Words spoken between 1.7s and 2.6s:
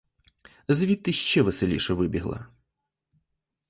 вибігла.